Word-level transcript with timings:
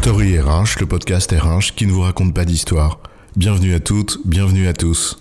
Story 0.00 0.38
RH, 0.38 0.78
le 0.80 0.86
podcast 0.86 1.32
RH 1.32 1.74
qui 1.74 1.84
ne 1.84 1.90
vous 1.90 2.02
raconte 2.02 2.32
pas 2.32 2.44
d'histoire. 2.44 3.00
Bienvenue 3.36 3.74
à 3.74 3.80
toutes, 3.80 4.18
bienvenue 4.24 4.68
à 4.68 4.72
tous. 4.72 5.20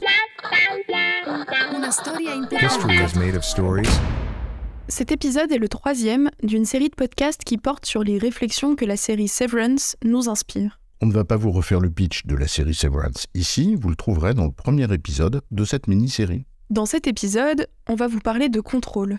Cet 4.87 5.11
épisode 5.11 5.51
est 5.51 5.57
le 5.57 5.67
troisième 5.67 6.29
d'une 6.43 6.63
série 6.63 6.89
de 6.89 6.95
podcasts 6.95 7.43
qui 7.43 7.57
porte 7.57 7.88
sur 7.88 8.03
les 8.03 8.20
réflexions 8.20 8.75
que 8.75 8.85
la 8.85 8.98
série 8.98 9.27
Severance 9.27 9.98
nous 10.05 10.29
inspire. 10.29 10.80
On 11.02 11.07
ne 11.07 11.13
va 11.13 11.25
pas 11.25 11.38
vous 11.38 11.52
refaire 11.52 11.80
le 11.80 11.89
pitch 11.89 12.27
de 12.27 12.35
la 12.35 12.48
série 12.48 12.75
Severance. 12.75 13.25
Ici, 13.34 13.75
vous 13.75 13.89
le 13.89 13.95
trouverez 13.95 14.35
dans 14.35 14.45
le 14.45 14.52
premier 14.52 14.94
épisode 14.94 15.41
de 15.49 15.66
cette 15.66 15.88
mini-série. 15.88 16.45
Dans 16.70 16.85
cet 16.85 17.07
épisode, 17.07 17.67
on 17.89 17.95
va 17.95 18.07
vous 18.07 18.20
parler 18.20 18.48
de 18.48 18.62
contrôle. 18.62 19.17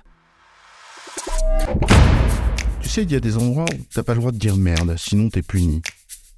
Tu 2.83 2.89
sais, 2.89 3.03
il 3.03 3.13
y 3.13 3.17
a 3.17 3.21
des 3.21 3.37
endroits 3.37 3.65
où 3.65 3.85
t'as 3.93 4.03
pas 4.03 4.15
le 4.15 4.21
droit 4.21 4.33
de 4.33 4.39
dire 4.39 4.57
merde, 4.57 4.97
sinon 4.97 5.29
t'es 5.31 5.43
puni. 5.43 5.83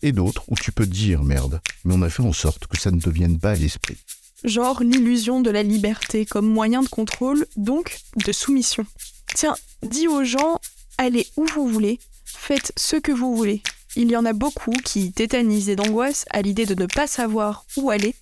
Et 0.03 0.13
d'autres 0.13 0.45
où 0.49 0.55
tu 0.55 0.73
peux 0.73 0.87
dire 0.87 1.23
merde, 1.23 1.61
mais 1.85 1.95
on 1.95 2.03
a 2.03 2.11
fait 2.11 2.23
en 2.23 2.33
sorte 2.33 2.67
que 2.67 2.81
ça 2.81 2.91
ne 2.91 3.01
te 3.01 3.11
vienne 3.11 3.39
pas 3.39 3.51
à 3.51 3.55
l'esprit. 3.55 3.99
Genre 4.45 4.83
l'illusion 4.83 5.41
de 5.43 5.51
la 5.51 5.63
liberté 5.63 6.25
comme 6.25 6.49
moyen 6.49 6.83
de 6.83 6.89
contrôle, 6.89 7.47
donc 7.57 8.01
de 8.25 8.33
soumission. 8.33 8.87
Tiens, 9.35 9.55
dis 9.83 10.09
aux 10.09 10.25
gens, 10.25 10.59
allez 10.97 11.27
où 11.37 11.45
vous 11.55 11.69
voulez, 11.69 11.99
faites 12.25 12.73
ce 12.77 12.97
que 12.97 13.13
vous 13.13 13.37
voulez. 13.37 13.63
Il 13.97 14.11
y 14.11 14.17
en 14.17 14.25
a 14.25 14.33
beaucoup 14.33 14.73
qui, 14.85 15.13
tétanisés 15.13 15.77
d'angoisse 15.77 16.25
à 16.31 16.43
l'idée 16.43 16.65
de 16.65 16.75
ne 16.75 16.87
pas 16.87 17.07
savoir 17.07 17.67
où 17.77 17.91
aller, 17.91 18.15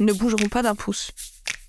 ne 0.00 0.12
bougeront 0.12 0.48
pas 0.48 0.62
d'un 0.62 0.74
pouce. 0.74 1.12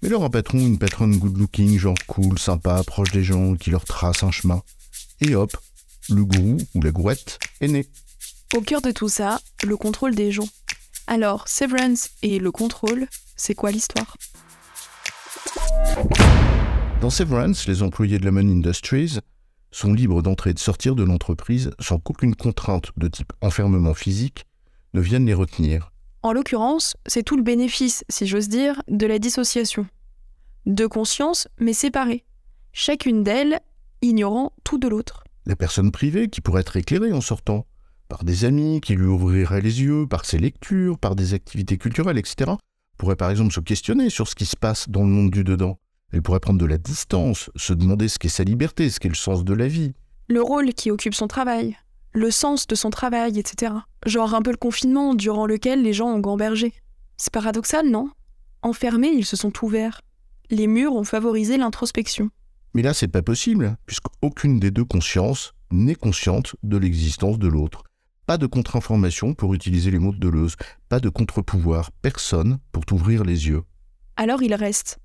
Mais 0.01 0.09
leur 0.09 0.23
un 0.23 0.29
patron 0.29 0.57
une 0.57 0.79
patronne 0.79 1.17
good 1.17 1.37
looking, 1.37 1.77
genre 1.77 1.97
cool, 2.07 2.39
sympa, 2.39 2.81
proche 2.83 3.11
des 3.11 3.23
gens, 3.23 3.55
qui 3.55 3.69
leur 3.69 3.85
trace 3.85 4.23
un 4.23 4.31
chemin. 4.31 4.63
Et 5.19 5.35
hop, 5.35 5.55
le 6.11 6.25
gourou 6.25 6.57
ou 6.75 6.81
la 6.81 6.91
gouette 6.91 7.39
est 7.61 7.67
né. 7.67 7.85
Au 8.55 8.61
cœur 8.61 8.81
de 8.81 8.91
tout 8.91 9.09
ça, 9.09 9.39
le 9.63 9.77
contrôle 9.77 10.13
des 10.13 10.31
gens. 10.31 10.47
Alors, 11.07 11.47
Severance 11.47 12.09
et 12.21 12.39
le 12.39 12.51
contrôle, 12.51 13.07
c'est 13.35 13.55
quoi 13.55 13.71
l'histoire? 13.71 14.17
Dans 17.01 17.09
Severance, 17.09 17.67
les 17.67 17.81
employés 17.81 18.19
de 18.19 18.25
Lemon 18.25 18.41
Industries 18.41 19.19
sont 19.71 19.93
libres 19.93 20.21
d'entrer 20.21 20.51
et 20.51 20.53
de 20.53 20.59
sortir 20.59 20.95
de 20.95 21.03
l'entreprise 21.03 21.71
sans 21.79 21.97
qu'aucune 21.97 22.35
contrainte 22.35 22.91
de 22.97 23.07
type 23.07 23.31
enfermement 23.41 23.93
physique 23.93 24.45
ne 24.93 25.01
vienne 25.01 25.25
les 25.25 25.33
retenir. 25.33 25.91
En 26.23 26.33
l'occurrence, 26.33 26.95
c'est 27.07 27.23
tout 27.23 27.37
le 27.37 27.43
bénéfice, 27.43 28.03
si 28.09 28.27
j'ose 28.27 28.49
dire, 28.49 28.83
de 28.87 29.07
la 29.07 29.17
dissociation. 29.17 29.87
Deux 30.65 30.89
consciences, 30.89 31.47
mais 31.57 31.73
séparées. 31.73 32.25
Chacune 32.73 33.23
d'elles 33.23 33.59
ignorant 34.01 34.53
tout 34.63 34.77
de 34.77 34.87
l'autre. 34.87 35.23
La 35.45 35.55
personne 35.55 35.91
privée 35.91 36.29
qui 36.29 36.41
pourrait 36.41 36.61
être 36.61 36.77
éclairée 36.77 37.13
en 37.13 37.21
sortant, 37.21 37.65
par 38.07 38.23
des 38.23 38.45
amis 38.45 38.81
qui 38.81 38.95
lui 38.95 39.05
ouvriraient 39.05 39.61
les 39.61 39.81
yeux, 39.81 40.05
par 40.05 40.25
ses 40.25 40.37
lectures, 40.37 40.99
par 40.99 41.15
des 41.15 41.33
activités 41.33 41.77
culturelles, 41.77 42.17
etc., 42.17 42.51
pourrait 42.97 43.15
par 43.15 43.31
exemple 43.31 43.53
se 43.53 43.59
questionner 43.59 44.09
sur 44.09 44.27
ce 44.27 44.35
qui 44.35 44.45
se 44.45 44.55
passe 44.55 44.89
dans 44.89 45.01
le 45.01 45.09
monde 45.09 45.31
du 45.31 45.43
dedans. 45.43 45.79
Elle 46.11 46.21
pourrait 46.21 46.39
prendre 46.39 46.59
de 46.59 46.65
la 46.65 46.77
distance, 46.77 47.49
se 47.55 47.73
demander 47.73 48.07
ce 48.07 48.19
qu'est 48.19 48.29
sa 48.29 48.43
liberté, 48.43 48.89
ce 48.89 48.99
qu'est 48.99 49.09
le 49.09 49.15
sens 49.15 49.43
de 49.43 49.53
la 49.53 49.67
vie. 49.67 49.93
Le 50.27 50.41
rôle 50.41 50.73
qui 50.73 50.91
occupe 50.91 51.15
son 51.15 51.27
travail, 51.27 51.77
le 52.13 52.29
sens 52.29 52.67
de 52.67 52.75
son 52.75 52.89
travail, 52.89 53.39
etc. 53.39 53.73
Genre 54.05 54.35
un 54.35 54.41
peu 54.41 54.51
le 54.51 54.57
confinement 54.57 55.15
durant 55.15 55.45
lequel 55.45 55.81
les 55.81 55.93
gens 55.93 56.09
ont 56.09 56.19
gambergé. 56.19 56.73
C'est 57.17 57.33
paradoxal, 57.33 57.89
non? 57.89 58.09
Enfermés, 58.61 59.11
ils 59.15 59.25
se 59.25 59.37
sont 59.37 59.53
ouverts. 59.63 60.01
Les 60.49 60.67
murs 60.67 60.95
ont 60.95 61.05
favorisé 61.05 61.57
l'introspection. 61.57 62.29
Mais 62.73 62.81
là, 62.81 62.93
c'est 62.93 63.07
pas 63.07 63.21
possible, 63.21 63.75
puisqu'aucune 63.85 64.59
des 64.59 64.71
deux 64.71 64.85
consciences 64.85 65.53
n'est 65.71 65.95
consciente 65.95 66.55
de 66.63 66.77
l'existence 66.77 67.37
de 67.37 67.47
l'autre. 67.47 67.83
Pas 68.25 68.37
de 68.37 68.45
contre-information 68.45 69.33
pour 69.33 69.53
utiliser 69.53 69.91
les 69.91 69.99
mots 69.99 70.13
de 70.13 70.19
Deleuze, 70.19 70.55
pas 70.89 70.99
de 70.99 71.09
contre-pouvoir, 71.09 71.91
personne 72.01 72.59
pour 72.71 72.85
t'ouvrir 72.85 73.23
les 73.23 73.47
yeux. 73.47 73.63
Alors 74.15 74.41
ils 74.41 74.53
restent. 74.53 74.99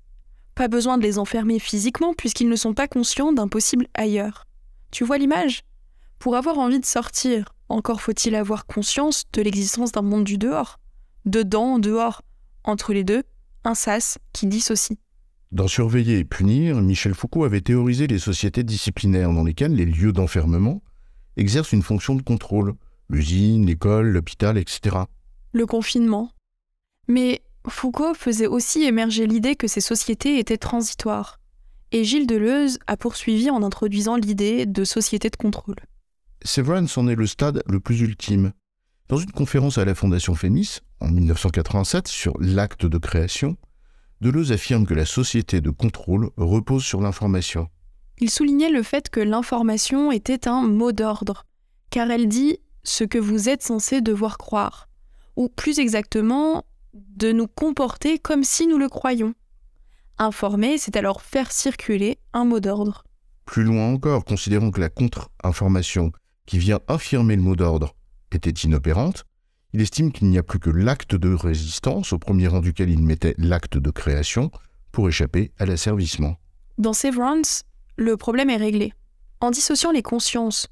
Pas 0.55 0.67
besoin 0.67 0.97
de 0.97 1.03
les 1.03 1.19
enfermer 1.19 1.59
physiquement 1.59 2.13
puisqu'ils 2.13 2.49
ne 2.49 2.55
sont 2.55 2.73
pas 2.73 2.87
conscients 2.87 3.33
d'un 3.33 3.47
possible 3.47 3.87
ailleurs. 3.93 4.45
Tu 4.91 5.03
vois 5.03 5.17
l'image? 5.17 5.61
Pour 6.19 6.35
avoir 6.35 6.57
envie 6.57 6.79
de 6.79 6.85
sortir, 6.85 7.53
encore 7.69 8.01
faut-il 8.01 8.35
avoir 8.35 8.65
conscience 8.65 9.25
de 9.33 9.41
l'existence 9.41 9.91
d'un 9.91 10.01
monde 10.01 10.23
du 10.23 10.37
dehors. 10.37 10.79
Dedans, 11.25 11.79
dehors. 11.79 12.21
Entre 12.63 12.93
les 12.93 13.03
deux, 13.03 13.23
un 13.63 13.75
sas 13.75 14.17
qui 14.33 14.47
dissocie. 14.47 14.97
Dans 15.53 15.69
Surveiller 15.69 16.19
et 16.19 16.25
punir, 16.25 16.81
Michel 16.81 17.13
Foucault 17.13 17.45
avait 17.45 17.61
théorisé 17.61 18.05
les 18.07 18.19
sociétés 18.19 18.63
disciplinaires 18.63 19.31
dans 19.31 19.45
lesquelles 19.45 19.73
les 19.73 19.85
lieux 19.85 20.11
d'enfermement 20.11 20.81
exercent 21.37 21.71
une 21.71 21.83
fonction 21.83 22.15
de 22.15 22.21
contrôle, 22.21 22.73
l'usine, 23.09 23.65
l'école, 23.65 24.09
l'hôpital, 24.09 24.57
etc. 24.57 24.97
Le 25.53 25.65
confinement. 25.65 26.31
Mais 27.07 27.41
Foucault 27.65 28.13
faisait 28.13 28.47
aussi 28.47 28.83
émerger 28.83 29.25
l'idée 29.25 29.55
que 29.55 29.67
ces 29.67 29.79
sociétés 29.79 30.39
étaient 30.39 30.57
transitoires. 30.57 31.39
Et 31.93 32.03
Gilles 32.03 32.27
Deleuze 32.27 32.79
a 32.87 32.97
poursuivi 32.97 33.49
en 33.49 33.63
introduisant 33.63 34.17
l'idée 34.17 34.65
de 34.65 34.83
société 34.83 35.29
de 35.29 35.37
contrôle. 35.37 35.77
Severance 36.43 36.97
en 36.97 37.07
est 37.07 37.15
le 37.15 37.25
stade 37.25 37.63
le 37.67 37.79
plus 37.79 38.01
ultime. 38.01 38.51
Dans 39.07 39.17
une 39.17 39.31
conférence 39.31 39.77
à 39.77 39.85
la 39.85 39.95
Fondation 39.95 40.35
Fénis, 40.35 40.79
en 40.99 41.07
1987, 41.07 42.09
sur 42.09 42.33
l'acte 42.41 42.85
de 42.85 42.97
création, 42.97 43.55
Deleuze 44.19 44.51
affirme 44.51 44.85
que 44.85 44.95
la 44.95 45.05
société 45.05 45.61
de 45.61 45.69
contrôle 45.69 46.31
repose 46.37 46.83
sur 46.83 47.01
l'information. 47.01 47.69
Il 48.19 48.31
soulignait 48.31 48.71
le 48.71 48.81
fait 48.81 49.09
que 49.09 49.19
l'information 49.19 50.11
était 50.11 50.47
un 50.47 50.67
mot 50.67 50.91
d'ordre, 50.91 51.45
car 51.91 52.09
elle 52.09 52.27
dit 52.27 52.57
ce 52.83 53.03
que 53.03 53.19
vous 53.19 53.47
êtes 53.47 53.61
censé 53.61 54.01
devoir 54.01 54.39
croire, 54.39 54.89
ou 55.35 55.49
plus 55.49 55.77
exactement, 55.77 56.65
de 56.93 57.31
nous 57.31 57.47
comporter 57.47 58.17
comme 58.17 58.43
si 58.43 58.65
nous 58.65 58.79
le 58.79 58.89
croyions. 58.89 59.35
Informer, 60.17 60.79
c'est 60.79 60.95
alors 60.95 61.21
faire 61.21 61.51
circuler 61.51 62.17
un 62.33 62.45
mot 62.45 62.59
d'ordre. 62.59 63.03
Plus 63.45 63.63
loin 63.63 63.93
encore, 63.93 64.25
considérons 64.25 64.71
que 64.71 64.81
la 64.81 64.89
contre-information 64.89 66.11
qui 66.47 66.57
vient 66.57 66.79
affirmer 66.87 67.35
le 67.35 67.43
mot 67.43 67.55
d'ordre 67.55 67.95
était 68.31 68.49
inopérante, 68.49 69.25
il 69.73 69.81
estime 69.81 70.11
qu'il 70.11 70.29
n'y 70.29 70.37
a 70.37 70.43
plus 70.43 70.59
que 70.59 70.69
l'acte 70.69 71.15
de 71.15 71.33
résistance, 71.33 72.13
au 72.13 72.19
premier 72.19 72.47
rang 72.47 72.61
duquel 72.61 72.89
il 72.89 73.03
mettait 73.03 73.35
l'acte 73.37 73.77
de 73.77 73.91
création, 73.91 74.51
pour 74.91 75.09
échapper 75.09 75.51
à 75.59 75.65
l'asservissement. 75.65 76.37
Dans 76.77 76.93
Severance, 76.93 77.63
le 77.97 78.17
problème 78.17 78.49
est 78.49 78.57
réglé. 78.57 78.93
En 79.41 79.51
dissociant 79.51 79.91
les 79.91 80.01
consciences, 80.01 80.67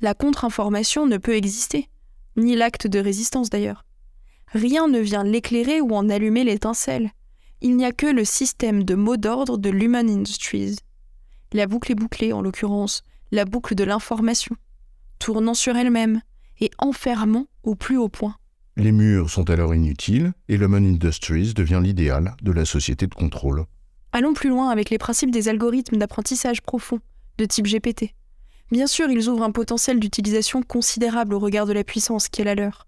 la 0.00 0.14
contre-information 0.14 1.06
ne 1.06 1.16
peut 1.16 1.36
exister, 1.36 1.88
ni 2.36 2.56
l'acte 2.56 2.86
de 2.86 2.98
résistance 2.98 3.50
d'ailleurs. 3.50 3.84
Rien 4.52 4.88
ne 4.88 4.98
vient 4.98 5.24
l'éclairer 5.24 5.80
ou 5.80 5.94
en 5.94 6.08
allumer 6.08 6.44
l'étincelle. 6.44 7.10
Il 7.60 7.76
n'y 7.76 7.84
a 7.84 7.92
que 7.92 8.06
le 8.06 8.24
système 8.24 8.84
de 8.84 8.94
mots 8.94 9.16
d'ordre 9.16 9.58
de 9.58 9.70
l'Human 9.70 10.08
Industries. 10.08 10.76
La 11.52 11.66
boucle 11.66 11.92
est 11.92 11.96
bouclée, 11.96 12.32
en 12.32 12.42
l'occurrence, 12.42 13.02
la 13.32 13.44
boucle 13.44 13.74
de 13.74 13.84
l'information, 13.84 14.56
tournant 15.18 15.54
sur 15.54 15.76
elle-même 15.76 16.22
et 16.60 16.70
enfermant 16.78 17.46
au 17.62 17.74
plus 17.74 17.96
haut 17.96 18.08
point. 18.08 18.36
Les 18.80 18.92
murs 18.92 19.28
sont 19.28 19.50
alors 19.50 19.74
inutiles 19.74 20.32
et 20.48 20.56
l'Human 20.56 20.82
Industries 20.82 21.52
devient 21.52 21.82
l'idéal 21.82 22.34
de 22.40 22.50
la 22.50 22.64
société 22.64 23.06
de 23.06 23.12
contrôle. 23.14 23.66
Allons 24.12 24.32
plus 24.32 24.48
loin 24.48 24.70
avec 24.70 24.88
les 24.88 24.96
principes 24.96 25.30
des 25.30 25.50
algorithmes 25.50 25.98
d'apprentissage 25.98 26.62
profond, 26.62 26.98
de 27.36 27.44
type 27.44 27.66
GPT. 27.66 28.14
Bien 28.72 28.86
sûr, 28.86 29.10
ils 29.10 29.28
ouvrent 29.28 29.42
un 29.42 29.50
potentiel 29.50 30.00
d'utilisation 30.00 30.62
considérable 30.62 31.34
au 31.34 31.38
regard 31.38 31.66
de 31.66 31.74
la 31.74 31.84
puissance 31.84 32.30
qui 32.30 32.40
est 32.40 32.44
la 32.44 32.54
leur. 32.54 32.86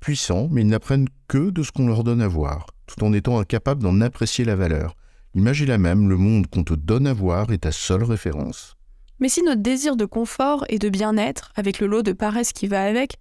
Puissants, 0.00 0.48
mais 0.50 0.62
ils 0.62 0.66
n'apprennent 0.66 1.08
que 1.28 1.50
de 1.50 1.62
ce 1.62 1.70
qu'on 1.70 1.86
leur 1.86 2.02
donne 2.02 2.22
à 2.22 2.28
voir, 2.28 2.66
tout 2.88 3.04
en 3.04 3.12
étant 3.12 3.38
incapables 3.38 3.84
d'en 3.84 4.00
apprécier 4.00 4.44
la 4.44 4.56
valeur. 4.56 4.96
L'image 5.36 5.62
est 5.62 5.66
la 5.66 5.78
même, 5.78 6.08
le 6.08 6.16
monde 6.16 6.48
qu'on 6.48 6.64
te 6.64 6.74
donne 6.74 7.06
à 7.06 7.12
voir 7.12 7.52
est 7.52 7.58
ta 7.58 7.70
seule 7.70 8.02
référence. 8.02 8.76
Mais 9.20 9.28
si 9.28 9.44
notre 9.44 9.62
désir 9.62 9.94
de 9.94 10.06
confort 10.06 10.64
et 10.68 10.80
de 10.80 10.88
bien-être, 10.88 11.52
avec 11.54 11.78
le 11.78 11.86
lot 11.86 12.02
de 12.02 12.12
paresse 12.12 12.52
qui 12.52 12.66
va 12.66 12.82
avec, 12.82 13.20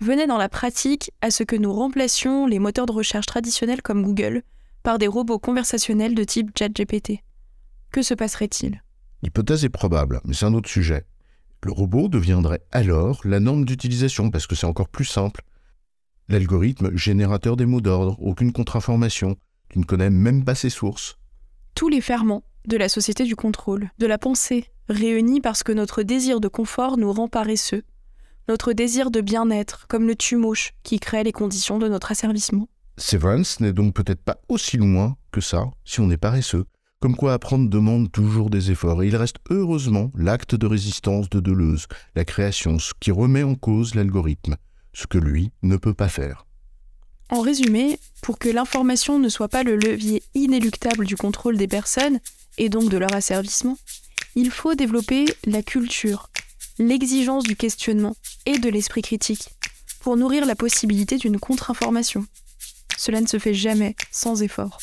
venait 0.00 0.26
dans 0.26 0.38
la 0.38 0.48
pratique 0.48 1.10
à 1.20 1.30
ce 1.30 1.42
que 1.42 1.56
nous 1.56 1.72
remplacions 1.72 2.46
les 2.46 2.58
moteurs 2.58 2.86
de 2.86 2.92
recherche 2.92 3.26
traditionnels 3.26 3.82
comme 3.82 4.02
Google 4.02 4.42
par 4.82 4.98
des 4.98 5.06
robots 5.06 5.38
conversationnels 5.38 6.14
de 6.14 6.24
type 6.24 6.56
ChatGPT, 6.56 7.22
que 7.90 8.02
se 8.02 8.14
passerait-il? 8.14 8.82
L'hypothèse 9.22 9.64
est 9.64 9.70
probable, 9.70 10.20
mais 10.24 10.34
c'est 10.34 10.46
un 10.46 10.54
autre 10.54 10.68
sujet. 10.68 11.04
Le 11.64 11.72
robot 11.72 12.08
deviendrait 12.08 12.62
alors 12.70 13.20
la 13.24 13.40
norme 13.40 13.64
d'utilisation 13.64 14.30
parce 14.30 14.46
que 14.46 14.54
c'est 14.54 14.66
encore 14.66 14.88
plus 14.88 15.04
simple. 15.04 15.42
L'algorithme 16.28 16.96
générateur 16.96 17.56
des 17.56 17.66
mots 17.66 17.80
d'ordre, 17.80 18.16
aucune 18.20 18.52
contre-information, 18.52 19.36
tu 19.68 19.78
ne 19.78 19.84
connais 19.84 20.10
même 20.10 20.44
pas 20.44 20.54
ses 20.54 20.70
sources. 20.70 21.18
Tous 21.74 21.88
les 21.88 22.00
ferments 22.00 22.44
de 22.66 22.76
la 22.76 22.88
société 22.88 23.24
du 23.24 23.34
contrôle, 23.34 23.90
de 23.98 24.06
la 24.06 24.18
pensée, 24.18 24.66
réunis 24.88 25.40
parce 25.40 25.62
que 25.62 25.72
notre 25.72 26.02
désir 26.02 26.40
de 26.40 26.48
confort 26.48 26.96
nous 26.96 27.12
rend 27.12 27.28
paresseux, 27.28 27.82
notre 28.48 28.72
désir 28.72 29.10
de 29.10 29.20
bien-être, 29.20 29.86
comme 29.88 30.06
le 30.06 30.16
tumoche 30.16 30.72
qui 30.82 30.98
crée 30.98 31.22
les 31.22 31.32
conditions 31.32 31.78
de 31.78 31.88
notre 31.88 32.10
asservissement. 32.10 32.68
Severance 32.96 33.60
n'est 33.60 33.72
donc 33.72 33.94
peut-être 33.94 34.22
pas 34.22 34.38
aussi 34.48 34.76
loin 34.76 35.16
que 35.30 35.40
ça 35.40 35.70
si 35.84 36.00
on 36.00 36.10
est 36.10 36.16
paresseux. 36.16 36.64
Comme 37.00 37.14
quoi 37.14 37.34
apprendre 37.34 37.70
demande 37.70 38.10
toujours 38.10 38.50
des 38.50 38.72
efforts, 38.72 39.04
et 39.04 39.06
il 39.06 39.14
reste 39.14 39.36
heureusement 39.50 40.10
l'acte 40.16 40.56
de 40.56 40.66
résistance 40.66 41.30
de 41.30 41.38
Deleuze, 41.38 41.86
la 42.16 42.24
création, 42.24 42.80
ce 42.80 42.92
qui 42.98 43.12
remet 43.12 43.44
en 43.44 43.54
cause 43.54 43.94
l'algorithme, 43.94 44.56
ce 44.92 45.06
que 45.06 45.18
lui 45.18 45.52
ne 45.62 45.76
peut 45.76 45.94
pas 45.94 46.08
faire. 46.08 46.44
En 47.30 47.40
résumé, 47.40 48.00
pour 48.20 48.38
que 48.38 48.48
l'information 48.48 49.20
ne 49.20 49.28
soit 49.28 49.48
pas 49.48 49.62
le 49.62 49.76
levier 49.76 50.24
inéluctable 50.34 51.06
du 51.06 51.14
contrôle 51.14 51.56
des 51.56 51.68
personnes, 51.68 52.18
et 52.56 52.68
donc 52.68 52.90
de 52.90 52.96
leur 52.96 53.14
asservissement, 53.14 53.78
il 54.34 54.50
faut 54.50 54.74
développer 54.74 55.26
la 55.44 55.62
culture, 55.62 56.30
l'exigence 56.78 57.44
du 57.44 57.56
questionnement 57.56 58.16
et 58.46 58.58
de 58.58 58.68
l'esprit 58.68 59.02
critique, 59.02 59.50
pour 60.00 60.16
nourrir 60.16 60.46
la 60.46 60.54
possibilité 60.54 61.16
d'une 61.16 61.38
contre-information. 61.38 62.24
Cela 62.96 63.20
ne 63.20 63.26
se 63.26 63.38
fait 63.38 63.54
jamais 63.54 63.96
sans 64.10 64.42
effort. 64.42 64.78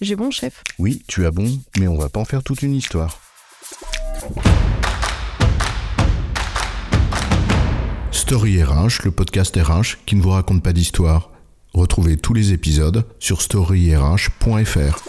J'ai 0.00 0.16
bon, 0.16 0.30
chef? 0.30 0.62
Oui, 0.78 1.02
tu 1.08 1.26
as 1.26 1.30
bon, 1.30 1.58
mais 1.78 1.88
on 1.88 1.96
va 1.96 2.08
pas 2.08 2.20
en 2.20 2.24
faire 2.24 2.42
toute 2.42 2.62
une 2.62 2.74
histoire. 2.74 3.20
Story 8.10 8.62
RH, 8.62 9.04
le 9.04 9.10
podcast 9.10 9.56
RH 9.56 9.98
qui 10.04 10.16
ne 10.16 10.22
vous 10.22 10.30
raconte 10.30 10.62
pas 10.62 10.72
d'histoire. 10.72 11.30
Retrouvez 11.72 12.16
tous 12.16 12.34
les 12.34 12.52
épisodes 12.52 13.06
sur 13.20 13.42
storyrh.fr. 13.42 15.02